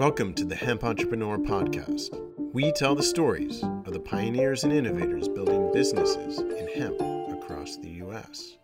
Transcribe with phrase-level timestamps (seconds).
[0.00, 2.08] Welcome to the Hemp Entrepreneur Podcast.
[2.54, 7.02] We tell the stories of the pioneers and innovators building businesses in hemp
[7.38, 8.56] across the U.S.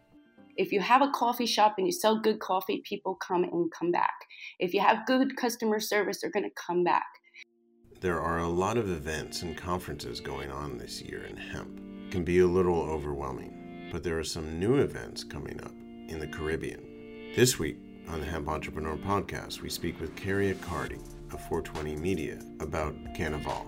[0.57, 3.93] If you have a coffee shop and you sell good coffee, people come and come
[3.93, 4.15] back.
[4.61, 7.05] If you have good customer service, they're going to come back.
[8.01, 11.83] There are a lot of events and conferences going on this year in hemp.
[12.07, 15.75] It can be a little overwhelming, but there are some new events coming up
[16.09, 17.35] in the Caribbean.
[17.37, 17.77] This week
[18.09, 20.99] on the Hemp Entrepreneur Podcast, we speak with Kerri Accardi,
[21.33, 23.67] of 420 Media about Cannaval,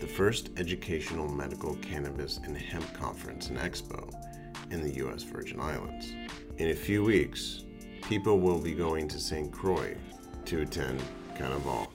[0.00, 4.12] the first educational medical cannabis and hemp conference and expo
[4.70, 5.22] in the U.S.
[5.22, 6.12] Virgin Islands.
[6.58, 7.64] In a few weeks,
[8.02, 9.52] people will be going to St.
[9.52, 9.96] Croix
[10.44, 11.02] to attend
[11.34, 11.88] Cannaval.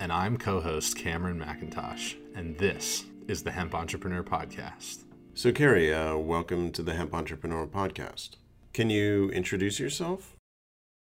[0.00, 5.04] And I'm co host Cameron McIntosh, and this is the Hemp Entrepreneur Podcast.
[5.34, 8.36] So, Kerri, uh, welcome to the Hemp Entrepreneur Podcast.
[8.72, 10.36] Can you introduce yourself?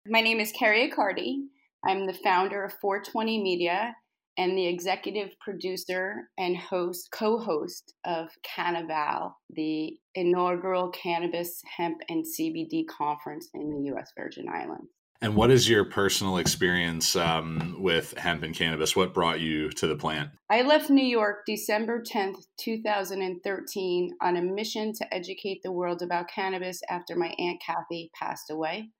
[0.06, 1.46] My name is Kerri Accardi.
[1.86, 3.94] I'm the founder of 420 Media
[4.36, 12.84] and the executive producer and host, co-host of Cannaval, the inaugural cannabis, hemp, and CBD
[12.86, 14.10] conference in the U.S.
[14.16, 14.90] Virgin Islands.
[15.20, 18.96] And what is your personal experience um, with hemp and cannabis?
[18.96, 20.30] What brought you to the plant?
[20.50, 26.28] I left New York December 10th, 2013, on a mission to educate the world about
[26.28, 28.90] cannabis after my Aunt Kathy passed away.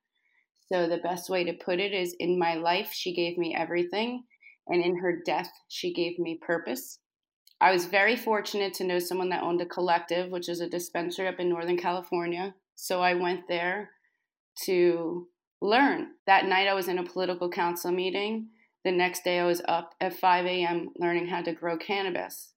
[0.71, 4.23] So the best way to put it is in my life, she gave me everything.
[4.67, 6.99] And in her death, she gave me purpose.
[7.61, 11.27] I was very fortunate to know someone that owned a collective, which is a dispensary
[11.27, 12.55] up in Northern California.
[12.75, 13.91] So I went there
[14.63, 15.27] to
[15.61, 16.07] learn.
[16.25, 18.47] That night, I was in a political council meeting.
[18.83, 20.89] The next day, I was up at 5 a.m.
[20.97, 22.53] learning how to grow cannabis.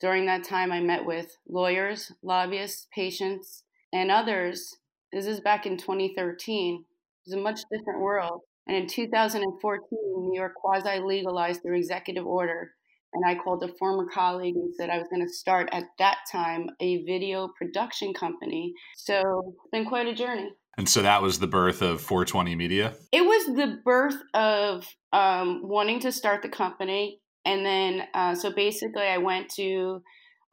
[0.00, 4.76] During that time, I met with lawyers, lobbyists, patients, and others.
[5.12, 6.84] This is back in 2013
[7.28, 8.40] was a much different world.
[8.66, 12.72] And in 2014, New York quasi legalized through executive order.
[13.14, 16.18] And I called a former colleague and said I was going to start at that
[16.30, 18.74] time a video production company.
[18.96, 20.50] So it's been quite a journey.
[20.76, 22.94] And so that was the birth of 420 Media?
[23.10, 27.20] It was the birth of um, wanting to start the company.
[27.44, 30.02] And then, uh, so basically, I went to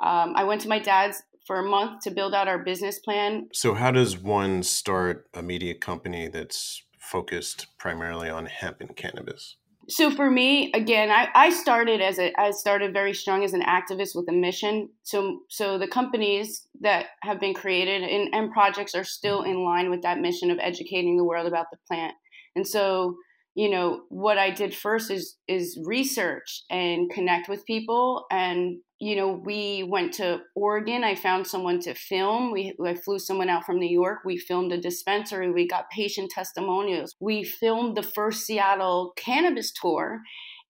[0.02, 3.50] um, I went to my dad's for a month to build out our business plan.
[3.54, 9.58] So, how does one start a media company that's focused primarily on hemp and cannabis?
[9.88, 13.62] So for me, again, I, I started as a I started very strong as an
[13.62, 14.90] activist with a mission.
[15.04, 19.52] So so the companies that have been created and, and projects are still mm-hmm.
[19.52, 22.16] in line with that mission of educating the world about the plant.
[22.56, 23.16] And so
[23.56, 28.26] you know what i did first is is research and connect with people.
[28.30, 31.04] And you know we went to oregon.
[31.04, 32.52] I found someone to film.
[32.52, 34.20] We i flew someone out from new york.
[34.26, 35.50] We filmed a dispensary.
[35.52, 37.16] We got patient testimonials.
[37.20, 40.20] We filmed the first seattle cannabis tour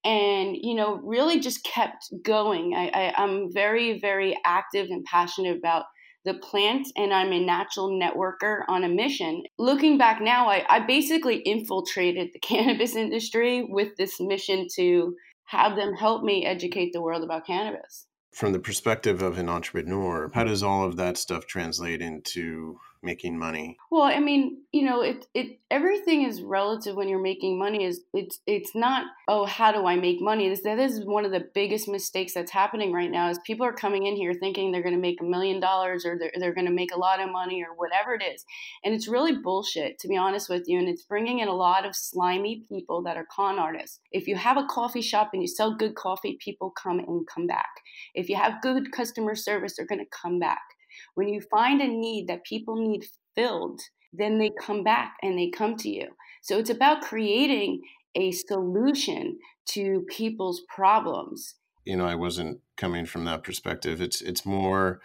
[0.03, 2.73] and you know really just kept going.
[2.75, 5.85] I, I i'm very very active and passionate about
[6.25, 9.43] the plant and I'm a natural networker on a mission.
[9.57, 15.15] Looking back now, I, I basically infiltrated the cannabis industry with this mission to
[15.45, 18.07] have them help me educate the world about cannabis.
[18.33, 23.37] From the perspective of an entrepreneur, how does all of that stuff translate into making
[23.37, 23.77] money?
[23.91, 27.85] Well, I mean, you know, it it everything is relative when you're making money.
[27.85, 30.49] Is it's it's not oh how do I make money?
[30.49, 33.29] This that is one of the biggest mistakes that's happening right now.
[33.29, 36.17] Is people are coming in here thinking they're going to make a million dollars or
[36.19, 38.43] they're they're going to make a lot of money or whatever it is,
[38.83, 40.79] and it's really bullshit to be honest with you.
[40.79, 43.99] And it's bringing in a lot of slimy people that are con artists.
[44.11, 47.47] If you have a coffee shop and you sell good coffee, people come and come
[47.47, 47.69] back.
[48.13, 50.61] If you have good customer service, they're going to come back.
[51.15, 53.81] When you find a need that people need filled,
[54.13, 56.07] then they come back and they come to you.
[56.41, 57.81] So it's about creating
[58.15, 59.37] a solution
[59.69, 61.55] to people's problems.
[61.85, 64.01] You know, I wasn't coming from that perspective.
[64.01, 65.01] It's it's more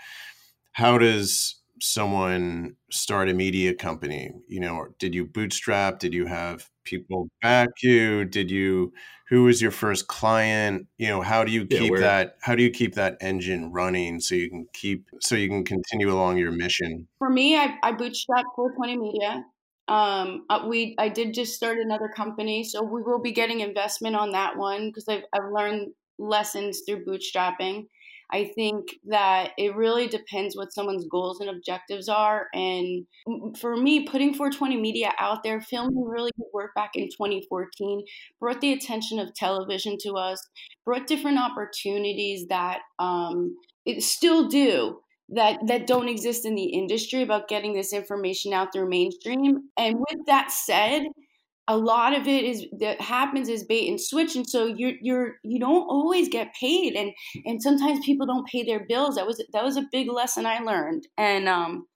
[0.72, 4.30] how does someone start a media company?
[4.48, 5.98] You know, did you bootstrap?
[5.98, 8.24] Did you have people back you?
[8.24, 8.92] Did you
[9.28, 10.86] who was your first client?
[10.98, 14.20] You know, how do you keep yeah, that how do you keep that engine running
[14.20, 17.06] so you can keep so you can continue along your mission?
[17.18, 19.44] For me, I, I bootstrapped 420 Media.
[19.88, 24.16] Um, uh, we I did just start another company, so we will be getting investment
[24.16, 27.86] on that one because I've I've learned lessons through bootstrapping.
[28.32, 32.48] I think that it really depends what someone's goals and objectives are.
[32.54, 33.06] And
[33.58, 38.04] for me, putting 420 Media out there, filming really good work back in 2014,
[38.38, 40.40] brought the attention of television to us,
[40.84, 45.00] brought different opportunities that um, it still do
[45.30, 49.68] that that don't exist in the industry about getting this information out through mainstream.
[49.76, 51.04] And with that said,
[51.70, 55.34] a lot of it is that happens is bait and switch and so you're you're
[55.44, 57.12] you don't always get paid and
[57.46, 59.14] and sometimes people don't pay their bills.
[59.14, 61.86] That was that was a big lesson i learned and um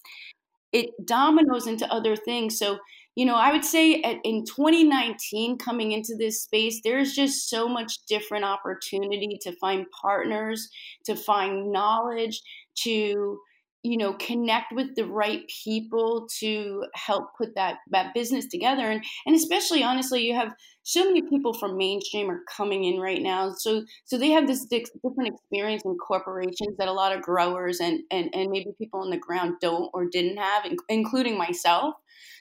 [0.72, 2.56] it dominoes into other things.
[2.56, 2.78] So
[3.16, 7.68] you know i would say at, in 2019 coming into this space there's just so
[7.68, 10.68] much different opportunity to find partners
[11.04, 12.40] to find knowledge
[12.76, 13.38] to
[13.84, 18.90] you know connect with the right people to help put that that business together.
[18.90, 20.52] And and especially honestly you have
[20.82, 23.52] so many people from mainstream are coming in right now.
[23.56, 28.00] So so they have this different experience in corporations that a lot of growers and
[28.10, 31.94] and, and maybe people on the ground don't or didn't have including myself.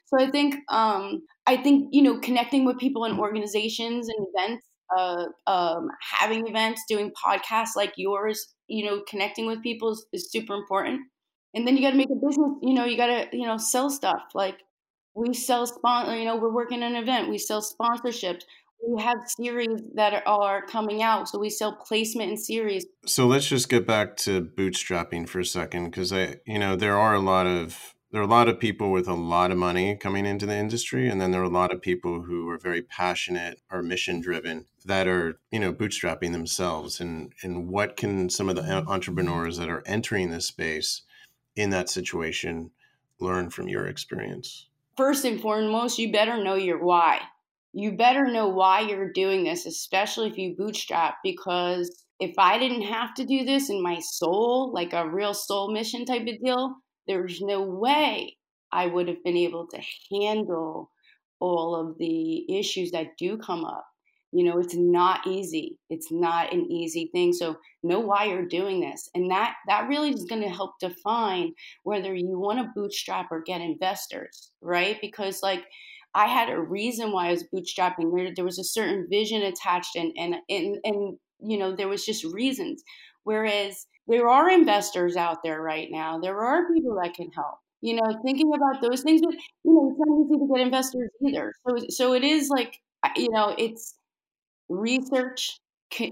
[0.06, 4.66] So i think um i think you know connecting with people in organizations and events
[4.96, 10.30] uh, um, having events, doing podcasts like yours, you know, connecting with people is, is
[10.30, 11.00] super important
[11.54, 13.56] and then you got to make a business you know you got to you know
[13.56, 14.22] sell stuff.
[14.34, 14.56] Like
[15.14, 17.28] we sell sponsor you know we're working an event.
[17.28, 18.42] We sell sponsorships.
[18.86, 22.84] We have series that are coming out so we sell placement in series.
[23.06, 26.98] So let's just get back to bootstrapping for a second because i you know there
[26.98, 29.96] are a lot of there are a lot of people with a lot of money
[29.96, 32.80] coming into the industry and then there are a lot of people who are very
[32.80, 37.00] passionate or mission driven that are you know bootstrapping themselves.
[37.00, 41.02] And and what can some of the entrepreneurs that are entering this space
[41.56, 42.70] in that situation
[43.20, 44.68] learn from your experience?
[44.96, 47.20] First and foremost, you better know your why.
[47.72, 52.82] You better know why you're doing this, especially if you bootstrap, because if I didn't
[52.82, 56.76] have to do this in my soul, like a real soul mission type of deal,
[57.08, 58.36] there's no way
[58.70, 59.80] I would have been able to
[60.12, 60.90] handle
[61.40, 63.86] all of the issues that do come up
[64.34, 68.80] you know it's not easy it's not an easy thing so know why you're doing
[68.80, 71.52] this and that that really is going to help define
[71.84, 74.98] whether you want to bootstrap or get investors right?
[75.00, 75.64] Because like
[76.14, 79.96] i had a reason why i was bootstrapping there, there was a certain vision attached
[79.96, 82.82] and and and, and you know there was just reasons.
[83.24, 87.94] Whereas there are investors out there right now there are people that can help you
[87.94, 89.34] know thinking about those things but
[89.64, 91.52] you know it's not easy to get investors either.
[91.66, 92.80] So so it is like
[93.16, 93.94] you know it's
[94.68, 95.58] research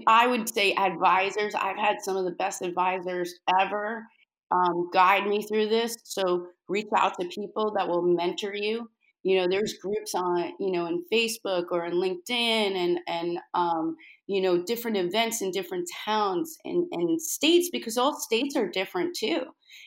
[0.07, 1.53] i would say advisors.
[1.55, 4.05] I've had some of the best advisors ever
[4.51, 8.89] um, guide me through this so reach out to people that will mentor you.
[9.23, 13.95] You know there's groups on you know in facebook or in linkedin and and um,
[14.27, 19.15] you know different events in different towns and, and states because all states are different
[19.15, 19.43] too.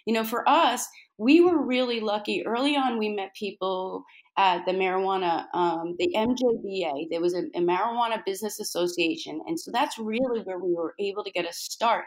[0.07, 0.87] You know for us
[1.19, 4.05] we were really lucky early on we met people
[4.37, 7.09] at the marijuana, um, the MJBA.
[7.11, 11.25] There was a, a, marijuana business association, and so that's really where we were able
[11.25, 12.05] to get a start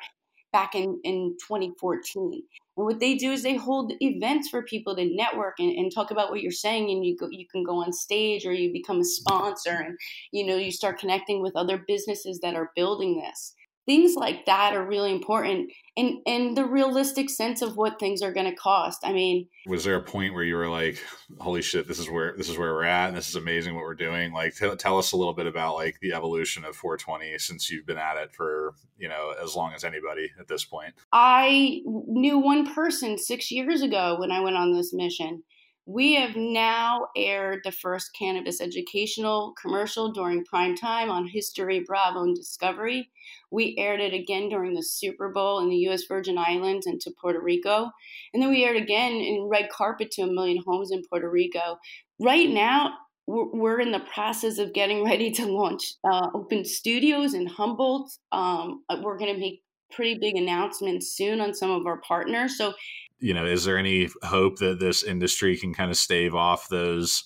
[0.51, 2.43] back in in 2014.
[2.77, 6.11] And what they do is they hold events for people to network and, and talk
[6.11, 8.99] about what you're saying, and you go, you can go on stage or you become
[8.99, 9.97] a sponsor, and
[10.31, 13.55] you know you start connecting with other businesses that are building this
[13.85, 18.31] things like that are really important and and the realistic sense of what things are
[18.31, 18.99] going to cost.
[19.03, 21.03] I mean was there a point where you were like
[21.39, 23.83] holy shit this is where this is where we're at and this is amazing what
[23.83, 24.31] we're doing?
[24.33, 27.85] Like t- tell us a little bit about like the evolution of 420 since you've
[27.85, 30.93] been at it for you know as long as anybody at this point.
[31.11, 35.43] I knew one person six years ago when i went on this mission
[35.89, 42.21] we have now aired the first cannabis educational commercial during prime time on History Bravo
[42.21, 43.09] and Discovery.
[43.49, 46.03] We aired it again during the Super Bowl in the U.S.
[46.03, 47.89] Virgin Islands and to Puerto Rico.
[48.35, 51.79] And then we aired again in Red Carpet to a million homes in Puerto Rico.
[52.19, 52.93] Right now,
[53.25, 58.11] we're in the process of getting ready to launch uh, open studios in Humboldt.
[58.31, 62.59] Um, we're going to make pretty big announcements soon on some of our partners.
[62.59, 62.75] So
[63.19, 67.23] you know, is there any hope that this industry can kind of stave off those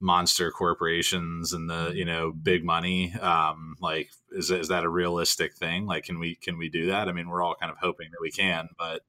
[0.00, 3.14] monster corporations and the you know big money?
[3.14, 5.86] Um, like, is is that a realistic thing?
[5.86, 7.08] Like, can we can we do that?
[7.08, 9.02] I mean, we're all kind of hoping that we can, but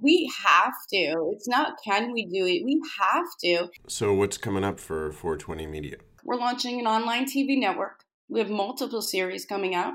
[0.00, 1.30] we have to.
[1.34, 2.64] It's not can we do it?
[2.64, 3.70] We have to.
[3.88, 5.96] So, what's coming up for 420 Media?
[6.24, 8.04] We're launching an online TV network.
[8.28, 9.94] We have multiple series coming out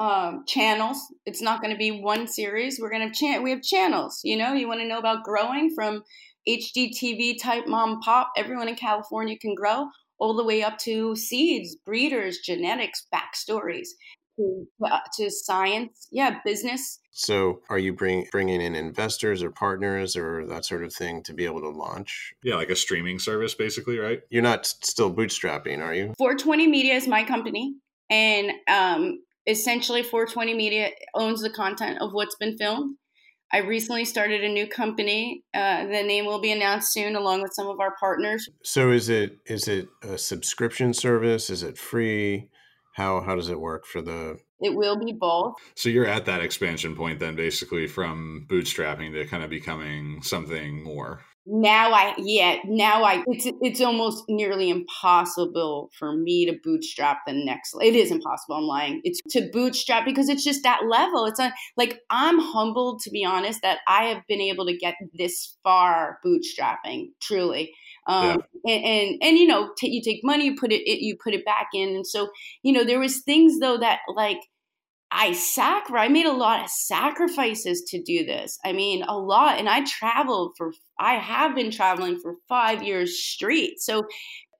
[0.00, 0.98] um, channels.
[1.26, 2.80] It's not going to be one series.
[2.80, 4.20] We're going to chan- we have channels.
[4.24, 6.02] You know, you want to know about growing from
[6.48, 8.32] HGTV type mom pop.
[8.34, 9.88] Everyone in California can grow
[10.18, 13.88] all the way up to seeds, breeders, genetics, backstories.
[14.38, 17.00] To, uh, to science, yeah, business.
[17.10, 21.34] So, are you bring, bringing in investors or partners or that sort of thing to
[21.34, 22.32] be able to launch?
[22.42, 24.22] Yeah, like a streaming service, basically, right?
[24.30, 26.14] You're not still bootstrapping, are you?
[26.16, 27.74] 420 Media is my company,
[28.08, 29.18] and um,
[29.50, 32.96] essentially 420 media owns the content of what's been filmed
[33.52, 35.42] I recently started a new company.
[35.52, 38.48] Uh, the name will be announced soon, along with some of our partners.
[38.62, 41.50] So, is it is it a subscription service?
[41.50, 42.48] Is it free?
[42.94, 44.38] How how does it work for the?
[44.60, 45.54] It will be both.
[45.74, 50.84] So you're at that expansion point then, basically from bootstrapping to kind of becoming something
[50.84, 57.20] more now I yeah now I it's it's almost nearly impossible for me to bootstrap
[57.26, 61.24] the next it is impossible I'm lying it's to bootstrap because it's just that level
[61.24, 64.96] it's a, like I'm humbled to be honest that I have been able to get
[65.14, 67.72] this far bootstrapping truly
[68.06, 68.74] um, yeah.
[68.74, 71.32] and, and, and you know t- you take money you put it, it you put
[71.32, 72.28] it back in and so
[72.62, 74.40] you know there was things though that like
[75.12, 78.58] I sacri- I made a lot of sacrifices to do this.
[78.64, 83.18] I mean, a lot and I traveled for I have been traveling for 5 years
[83.22, 83.80] straight.
[83.80, 84.06] So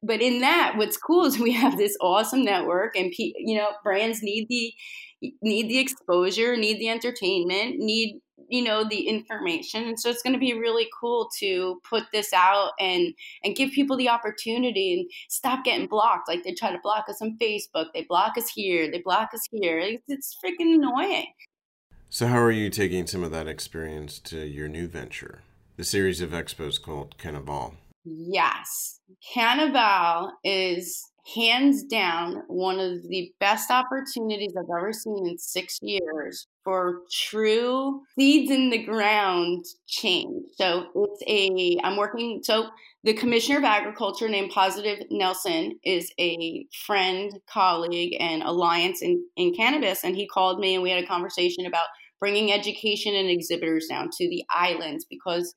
[0.02, 4.22] but in that what's cool is we have this awesome network and you know brands
[4.22, 4.72] need the
[5.42, 9.84] need the exposure, need the entertainment, need you know the information.
[9.84, 13.14] And so it's going to be really cool to put this out and
[13.44, 16.28] and give people the opportunity and stop getting blocked.
[16.28, 19.46] Like they try to block us on facebook they block us here they block us
[19.50, 19.78] here.
[19.78, 21.32] It's, it's freaking annoying.
[22.08, 25.42] So how are you taking some of that experience to your new venture?
[25.76, 29.00] The series of expos called Cannaval yes.
[29.34, 36.46] Cannaval is hands down one of the best opportunities I've ever seen in six years
[36.64, 40.44] for true seeds in the ground change.
[40.54, 42.68] So it's a, I'm working, so
[43.04, 49.54] the Commissioner of Agriculture named Positive Nelson is a friend, colleague, and alliance in, in
[49.54, 50.04] cannabis.
[50.04, 51.86] And he called me and we had a conversation about
[52.18, 55.54] bringing education and exhibitors down to the islands because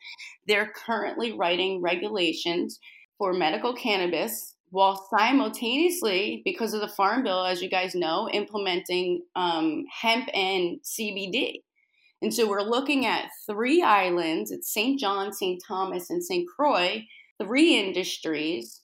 [0.48, 2.80] they're currently writing regulations
[3.18, 9.22] for medical cannabis while simultaneously, because of the Farm Bill, as you guys know, implementing
[9.36, 11.62] um, hemp and CBD.
[12.24, 15.00] And so we're looking at three islands it's St.
[15.00, 15.62] John, St.
[15.68, 16.48] Thomas, and St.
[16.50, 17.03] Croix,
[17.39, 18.82] three industries.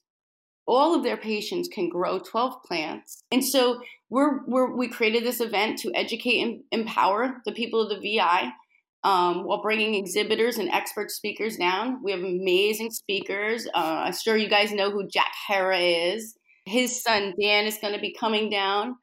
[0.64, 3.24] All of their patients can grow 12 plants.
[3.32, 3.80] And so
[4.10, 8.52] we're, we're, we created this event to educate and empower the people of the VI
[9.02, 12.02] um, while bringing exhibitors and expert speakers down.
[12.02, 13.66] We have amazing speakers.
[13.74, 16.36] Uh, I'm sure you guys know who Jack Herer is.
[16.66, 18.96] His son Dan is going to be coming down.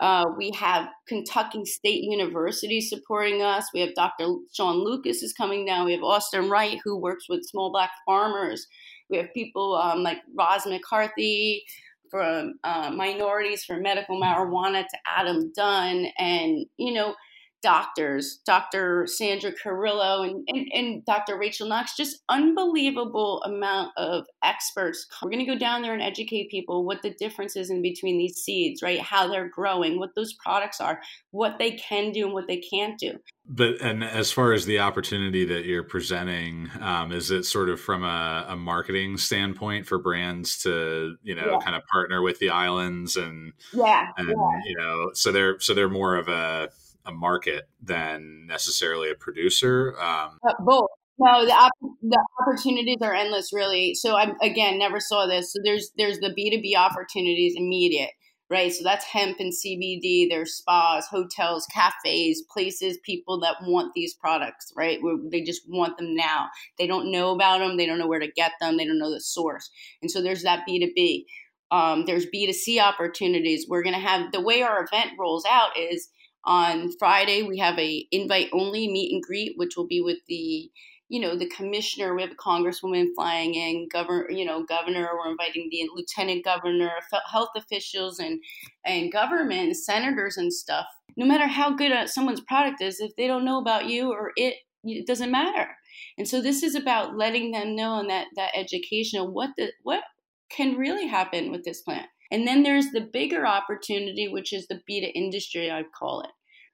[0.00, 3.66] Uh, we have Kentucky State University supporting us.
[3.74, 4.28] We have Dr.
[4.54, 5.84] Sean Lucas is coming down.
[5.84, 8.66] We have Austin Wright, who works with small black farmers.
[9.10, 11.64] We have people um, like Roz McCarthy
[12.10, 16.06] from uh, minorities for medical marijuana to Adam Dunn.
[16.18, 17.14] And, you know,
[17.62, 19.06] doctors, Dr.
[19.06, 21.38] Sandra Carrillo and, and, and, Dr.
[21.38, 25.06] Rachel Knox, just unbelievable amount of experts.
[25.22, 28.18] We're going to go down there and educate people what the difference is in between
[28.18, 29.00] these seeds, right?
[29.00, 31.00] How they're growing, what those products are,
[31.30, 33.18] what they can do and what they can't do.
[33.52, 37.80] But and as far as the opportunity that you're presenting, um, is it sort of
[37.80, 41.58] from a, a, marketing standpoint for brands to you know yeah.
[41.58, 44.60] kind of partner with the islands and yeah, and yeah.
[44.64, 46.68] you know so they're so they're more of a
[47.10, 49.94] a market than necessarily a producer.
[50.00, 50.88] Um, uh, both.
[51.22, 53.94] No, the op- the opportunities are endless, really.
[53.94, 55.52] So I again never saw this.
[55.52, 58.12] So there's there's the B two B opportunities immediate,
[58.48, 58.72] right?
[58.72, 60.30] So that's hemp and CBD.
[60.30, 65.02] There's spas, hotels, cafes, places, people that want these products, right?
[65.02, 66.48] Where they just want them now.
[66.78, 67.76] They don't know about them.
[67.76, 68.78] They don't know where to get them.
[68.78, 69.70] They don't know the source.
[70.00, 71.26] And so there's that B two B.
[71.70, 73.66] Um, there's B two C opportunities.
[73.68, 76.08] We're gonna have the way our event rolls out is
[76.44, 80.70] on Friday, we have a invite only meet and greet, which will be with the
[81.08, 82.14] you know the commissioner.
[82.14, 85.10] We have a congresswoman flying in governor you know governor.
[85.12, 86.92] We're inviting the lieutenant governor
[87.30, 88.40] health officials and
[88.84, 90.86] and government senators and stuff.
[91.16, 94.54] No matter how good someone's product is if they don't know about you or it
[94.84, 95.68] it doesn't matter.
[96.16, 99.72] And so this is about letting them know and that that education of what the
[99.82, 100.02] what
[100.48, 104.80] can really happen with this plant and then there's the bigger opportunity, which is the
[104.86, 106.30] beta industry, I call it,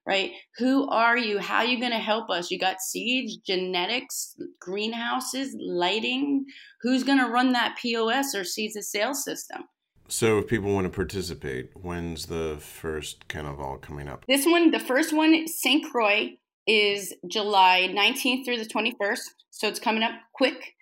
[0.06, 0.32] right?
[0.58, 1.38] Who are you?
[1.38, 2.50] How are you going to help us?
[2.50, 6.44] You got seeds, genetics, greenhouses, lighting.
[6.82, 9.62] Who's going to run that POS or seeds of sales system?
[10.08, 14.24] So, if people want to participate, when's the first Cannaval coming up?
[14.28, 15.84] This one, the first one, St.
[15.90, 19.20] Croix, is July 19th through the 21st.
[19.50, 20.75] So, it's coming up quick.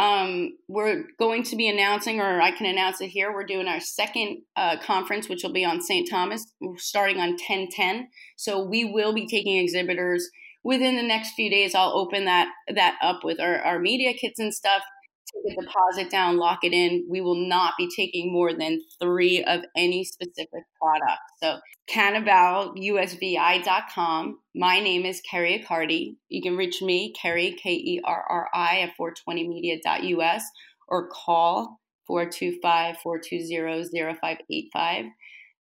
[0.00, 3.34] Um, we're going to be announcing, or I can announce it here.
[3.34, 6.08] We're doing our second uh, conference, which will be on St.
[6.08, 6.46] Thomas,
[6.78, 8.08] starting on 1010.
[8.36, 10.26] So we will be taking exhibitors
[10.64, 11.74] within the next few days.
[11.74, 14.80] I'll open that that up with our, our media kits and stuff
[15.26, 17.06] take a deposit down, lock it in.
[17.08, 21.20] We will not be taking more than three of any specific product.
[21.42, 21.58] So
[21.90, 24.38] cannavalUSVI.com.
[24.54, 26.16] My name is Kerri Accardi.
[26.28, 30.42] You can reach me, Kerri, K E R R I, at 420media.us
[30.88, 35.06] or call 425 420 0585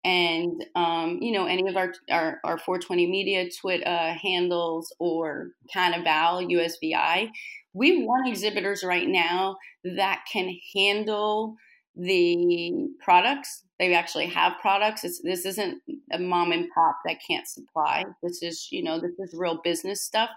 [0.05, 5.49] and um, you know any of our, our, our 420 media Twitter uh, handles or
[5.75, 7.29] Cannaval USVI.
[7.75, 11.57] We want exhibitors right now that can handle
[11.95, 13.63] the products.
[13.79, 15.03] They actually have products.
[15.03, 18.05] It's, this isn't a mom and pop that can't supply.
[18.23, 20.29] This is you know this is real business stuff,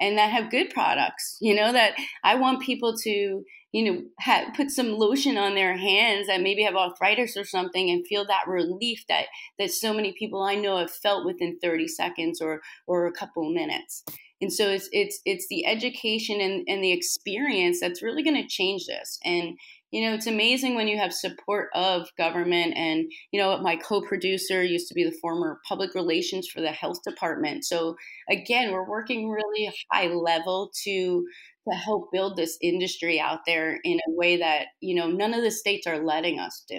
[0.00, 1.38] and that have good products.
[1.40, 1.94] You know that
[2.24, 6.74] I want people to you know, put some lotion on their hands that maybe have
[6.74, 9.26] arthritis or something and feel that relief that
[9.60, 13.48] that so many people I know have felt within 30 seconds or or a couple
[13.52, 14.02] minutes.
[14.40, 18.48] And so it's it's it's the education and, and the experience that's really going to
[18.48, 19.18] change this.
[19.24, 19.58] And
[19.90, 22.74] you know, it's amazing when you have support of government.
[22.76, 26.70] And, you know, my co producer used to be the former public relations for the
[26.70, 27.64] health department.
[27.64, 27.96] So,
[28.30, 31.24] again, we're working really high level to
[31.68, 35.42] to help build this industry out there in a way that you know none of
[35.42, 36.78] the states are letting us do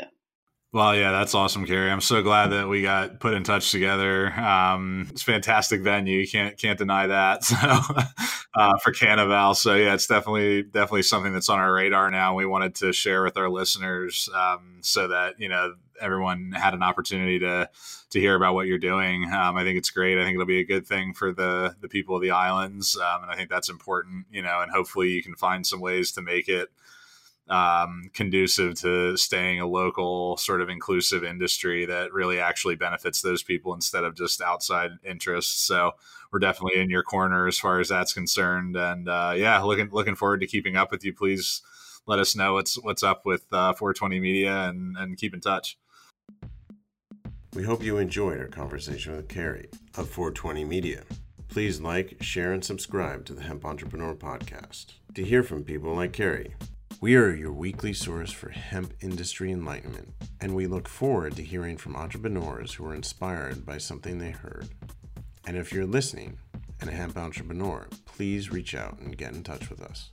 [0.74, 1.92] well, yeah, that's awesome, Kerri.
[1.92, 4.32] I'm so glad that we got put in touch together.
[4.40, 6.20] Um, it's fantastic venue.
[6.20, 7.44] You can't can't deny that.
[8.54, 12.36] So uh, for Cannaval, so yeah, it's definitely definitely something that's on our radar now.
[12.36, 16.84] We wanted to share with our listeners um, so that you know everyone had an
[16.84, 17.70] opportunity to
[18.10, 19.24] to hear about what you're doing.
[19.32, 20.18] Um, I think it's great.
[20.20, 23.24] I think it'll be a good thing for the the people of the islands, um,
[23.24, 24.26] and I think that's important.
[24.32, 26.70] You know, and hopefully you can find some ways to make it
[27.50, 33.44] um, conducive to staying a local sort of inclusive industry that really actually benefits those
[33.44, 35.62] people instead of just outside interests.
[35.62, 35.92] So
[36.32, 38.78] we're definitely in your corner as far as that's concerned.
[38.78, 41.14] And uh, yeah, looking looking forward to keeping up with you.
[41.14, 41.62] Please
[42.08, 45.78] let us know what's what's up with uh, 420 Media and and keep in touch.
[47.54, 49.68] We hope you enjoyed our conversation with Kerri
[49.98, 51.04] of 420 Media.
[51.50, 56.14] Please like, share, and subscribe to the Hemp Entrepreneur Podcast to hear from people like
[56.14, 56.54] Kerri
[57.02, 61.76] we are your weekly source for hemp industry enlightenment, and we look forward to hearing
[61.76, 64.70] from entrepreneurs who are inspired by something they heard.
[65.48, 66.38] And if you're listening
[66.80, 70.12] and a hemp entrepreneur, please reach out and get in touch with us.